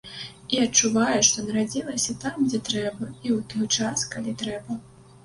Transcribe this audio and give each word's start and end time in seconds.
І 0.55 0.59
адчуваю, 0.65 1.19
што 1.27 1.43
нарадзілася 1.49 2.15
там, 2.23 2.39
дзе 2.47 2.59
трэба 2.71 3.11
і 3.11 3.29
ў 3.35 3.37
той 3.53 3.65
час, 3.83 4.07
калі 4.15 4.35
трэба. 4.45 4.79